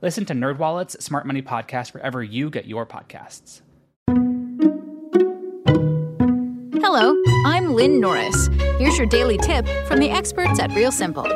[0.00, 3.62] Listen to NerdWallet's Smart Money Podcast wherever you get your podcasts.
[6.80, 8.48] Hello, I'm Lynn Norris.
[8.78, 11.26] Here's your daily tip from the experts at Real Simple.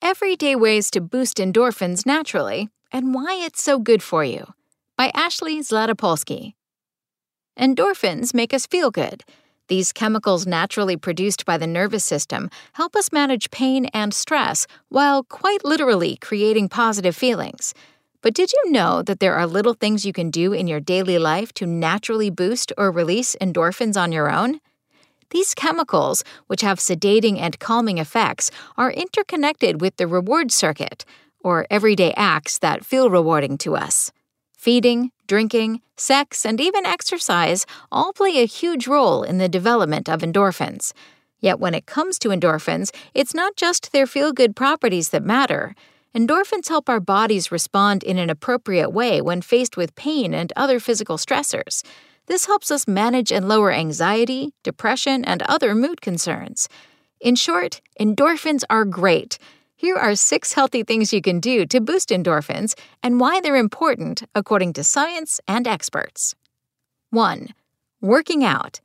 [0.00, 4.54] Everyday ways to boost endorphins naturally and why it's so good for you
[4.96, 6.54] by Ashley Zlatopolsky.
[7.58, 9.24] Endorphins make us feel good.
[9.68, 15.22] These chemicals naturally produced by the nervous system help us manage pain and stress while
[15.22, 17.74] quite literally creating positive feelings.
[18.22, 21.18] But did you know that there are little things you can do in your daily
[21.18, 24.60] life to naturally boost or release endorphins on your own?
[25.30, 31.04] These chemicals, which have sedating and calming effects, are interconnected with the reward circuit,
[31.40, 34.10] or everyday acts that feel rewarding to us.
[34.58, 40.20] Feeding, drinking, sex, and even exercise all play a huge role in the development of
[40.20, 40.92] endorphins.
[41.38, 45.76] Yet when it comes to endorphins, it's not just their feel good properties that matter.
[46.12, 50.80] Endorphins help our bodies respond in an appropriate way when faced with pain and other
[50.80, 51.84] physical stressors.
[52.26, 56.68] This helps us manage and lower anxiety, depression, and other mood concerns.
[57.20, 59.38] In short, endorphins are great.
[59.80, 64.24] Here are six healthy things you can do to boost endorphins and why they're important
[64.34, 66.34] according to science and experts.
[67.10, 67.50] 1.
[68.00, 68.80] Working out.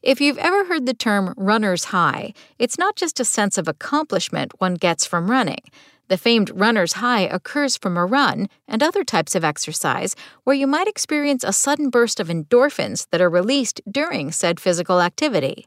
[0.00, 4.52] If you've ever heard the term runner's high, it's not just a sense of accomplishment
[4.56, 5.60] one gets from running.
[6.08, 10.66] The famed runner's high occurs from a run and other types of exercise where you
[10.66, 15.66] might experience a sudden burst of endorphins that are released during said physical activity.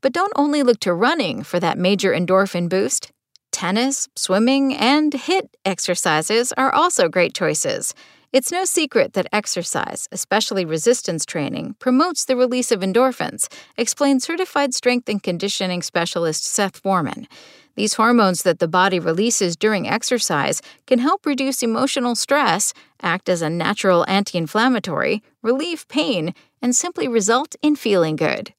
[0.00, 3.12] But don't only look to running for that major endorphin boost
[3.52, 7.94] tennis, swimming, and HIIT exercises are also great choices.
[8.32, 13.46] It's no secret that exercise, especially resistance training, promotes the release of endorphins,
[13.76, 17.28] explains certified strength and conditioning specialist Seth Foreman.
[17.74, 23.42] These hormones that the body releases during exercise can help reduce emotional stress, act as
[23.42, 28.54] a natural anti inflammatory, relieve pain, and simply result in feeling good.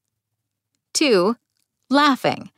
[0.94, 1.36] 2.
[1.90, 2.52] Laughing.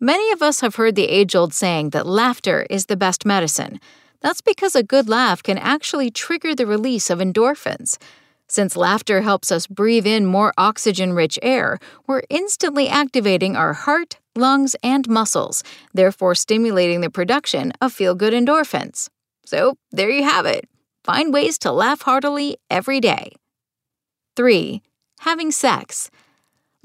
[0.00, 3.80] Many of us have heard the age old saying that laughter is the best medicine.
[4.20, 7.98] That's because a good laugh can actually trigger the release of endorphins.
[8.46, 14.18] Since laughter helps us breathe in more oxygen rich air, we're instantly activating our heart,
[14.36, 19.08] lungs, and muscles, therefore stimulating the production of feel good endorphins.
[19.44, 20.68] So, there you have it.
[21.02, 23.32] Find ways to laugh heartily every day.
[24.36, 24.80] 3.
[25.20, 26.08] Having sex.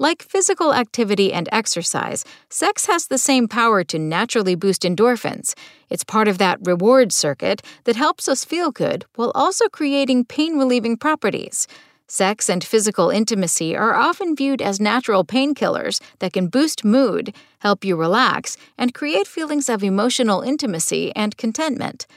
[0.00, 5.54] Like physical activity and exercise, sex has the same power to naturally boost endorphins.
[5.88, 10.58] It's part of that reward circuit that helps us feel good while also creating pain
[10.58, 11.68] relieving properties.
[12.08, 17.84] Sex and physical intimacy are often viewed as natural painkillers that can boost mood, help
[17.84, 22.08] you relax, and create feelings of emotional intimacy and contentment.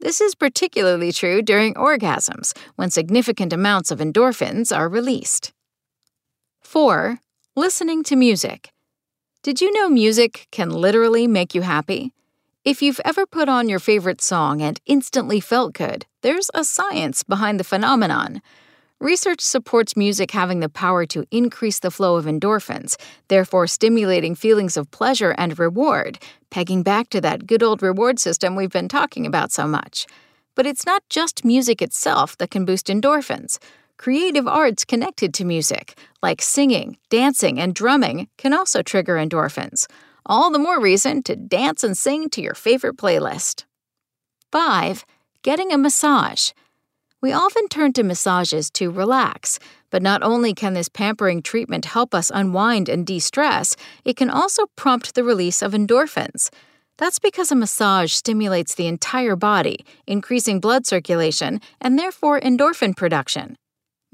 [0.00, 5.52] This is particularly true during orgasms, when significant amounts of endorphins are released.
[6.62, 7.20] 4.
[7.58, 8.70] Listening to music.
[9.42, 12.12] Did you know music can literally make you happy?
[12.66, 17.22] If you've ever put on your favorite song and instantly felt good, there's a science
[17.22, 18.42] behind the phenomenon.
[19.00, 22.96] Research supports music having the power to increase the flow of endorphins,
[23.28, 26.18] therefore stimulating feelings of pleasure and reward,
[26.50, 30.06] pegging back to that good old reward system we've been talking about so much.
[30.54, 33.56] But it's not just music itself that can boost endorphins.
[33.98, 39.86] Creative arts connected to music, like singing, dancing, and drumming, can also trigger endorphins.
[40.26, 43.64] All the more reason to dance and sing to your favorite playlist.
[44.52, 45.04] 5.
[45.42, 46.50] Getting a massage.
[47.22, 49.58] We often turn to massages to relax,
[49.90, 54.28] but not only can this pampering treatment help us unwind and de stress, it can
[54.28, 56.50] also prompt the release of endorphins.
[56.98, 63.56] That's because a massage stimulates the entire body, increasing blood circulation and therefore endorphin production.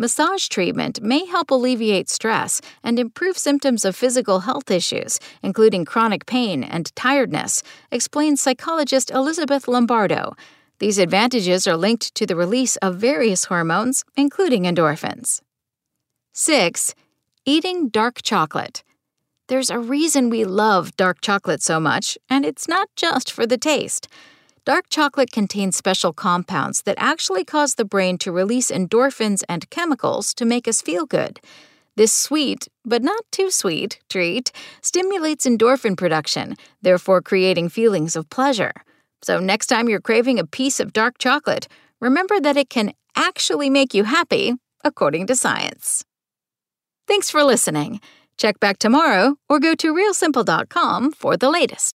[0.03, 6.27] Massage treatment may help alleviate stress and improve symptoms of physical health issues, including chronic
[6.27, 7.63] pain and tiredness,
[7.93, 10.35] explains psychologist Elizabeth Lombardo.
[10.81, 15.41] These advantages are linked to the release of various hormones, including endorphins.
[16.33, 16.97] 6.
[17.47, 18.83] Eating dark chocolate.
[19.47, 23.57] There's a reason we love dark chocolate so much, and it's not just for the
[23.57, 24.09] taste.
[24.64, 30.32] Dark chocolate contains special compounds that actually cause the brain to release endorphins and chemicals
[30.35, 31.41] to make us feel good.
[31.97, 38.73] This sweet, but not too sweet, treat stimulates endorphin production, therefore creating feelings of pleasure.
[39.23, 41.67] So, next time you're craving a piece of dark chocolate,
[42.00, 44.55] remember that it can actually make you happy,
[44.85, 46.05] according to science.
[47.08, 48.00] Thanks for listening.
[48.37, 51.94] Check back tomorrow or go to realsimple.com for the latest.